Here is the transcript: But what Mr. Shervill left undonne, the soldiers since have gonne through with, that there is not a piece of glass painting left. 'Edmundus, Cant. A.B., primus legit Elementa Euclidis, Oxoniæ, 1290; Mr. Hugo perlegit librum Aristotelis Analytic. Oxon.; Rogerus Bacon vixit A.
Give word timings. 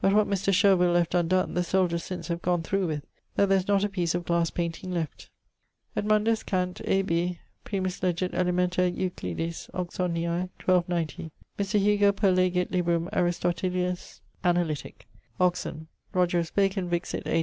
But 0.00 0.12
what 0.14 0.26
Mr. 0.26 0.52
Shervill 0.52 0.92
left 0.94 1.12
undonne, 1.12 1.54
the 1.54 1.62
soldiers 1.62 2.02
since 2.02 2.26
have 2.26 2.42
gonne 2.42 2.64
through 2.64 2.88
with, 2.88 3.04
that 3.36 3.48
there 3.48 3.58
is 3.58 3.68
not 3.68 3.84
a 3.84 3.88
piece 3.88 4.16
of 4.16 4.24
glass 4.24 4.50
painting 4.50 4.90
left. 4.90 5.30
'Edmundus, 5.96 6.44
Cant. 6.44 6.80
A.B., 6.86 7.38
primus 7.62 8.02
legit 8.02 8.32
Elementa 8.32 8.90
Euclidis, 8.92 9.70
Oxoniæ, 9.72 10.50
1290; 10.64 11.30
Mr. 11.56 11.78
Hugo 11.78 12.10
perlegit 12.10 12.72
librum 12.72 13.08
Aristotelis 13.12 14.20
Analytic. 14.42 15.06
Oxon.; 15.38 15.86
Rogerus 16.12 16.52
Bacon 16.52 16.88
vixit 16.90 17.24
A. 17.28 17.38